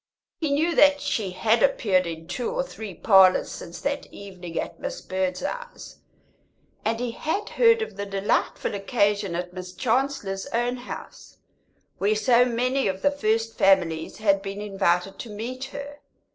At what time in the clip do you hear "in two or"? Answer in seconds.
2.07-2.63